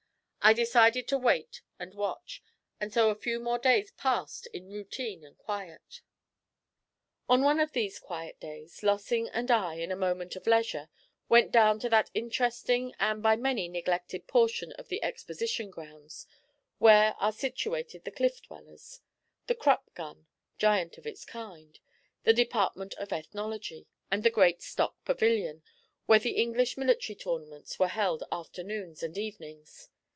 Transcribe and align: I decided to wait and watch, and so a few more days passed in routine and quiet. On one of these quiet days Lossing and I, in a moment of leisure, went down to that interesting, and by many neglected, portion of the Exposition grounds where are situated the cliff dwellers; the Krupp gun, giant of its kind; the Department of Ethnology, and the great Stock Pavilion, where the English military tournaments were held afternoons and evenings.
I 0.43 0.53
decided 0.53 1.07
to 1.09 1.19
wait 1.19 1.61
and 1.77 1.93
watch, 1.93 2.41
and 2.79 2.91
so 2.91 3.11
a 3.11 3.15
few 3.15 3.39
more 3.39 3.59
days 3.59 3.91
passed 3.91 4.47
in 4.47 4.71
routine 4.71 5.23
and 5.23 5.37
quiet. 5.37 6.01
On 7.29 7.43
one 7.43 7.59
of 7.59 7.73
these 7.73 7.99
quiet 7.99 8.39
days 8.39 8.81
Lossing 8.81 9.29
and 9.29 9.51
I, 9.51 9.75
in 9.75 9.91
a 9.91 9.95
moment 9.95 10.35
of 10.35 10.47
leisure, 10.47 10.89
went 11.29 11.51
down 11.51 11.79
to 11.81 11.89
that 11.89 12.09
interesting, 12.15 12.91
and 12.99 13.21
by 13.21 13.35
many 13.35 13.67
neglected, 13.67 14.25
portion 14.27 14.71
of 14.79 14.87
the 14.87 15.03
Exposition 15.03 15.69
grounds 15.69 16.25
where 16.79 17.13
are 17.19 17.31
situated 17.31 18.03
the 18.03 18.09
cliff 18.09 18.41
dwellers; 18.41 18.99
the 19.45 19.53
Krupp 19.53 19.93
gun, 19.93 20.25
giant 20.57 20.97
of 20.97 21.05
its 21.05 21.23
kind; 21.23 21.79
the 22.23 22.33
Department 22.33 22.95
of 22.95 23.13
Ethnology, 23.13 23.85
and 24.09 24.23
the 24.23 24.31
great 24.31 24.63
Stock 24.63 24.95
Pavilion, 25.05 25.61
where 26.07 26.17
the 26.17 26.31
English 26.31 26.77
military 26.77 27.15
tournaments 27.15 27.77
were 27.77 27.89
held 27.89 28.23
afternoons 28.31 29.03
and 29.03 29.19
evenings. 29.19 29.89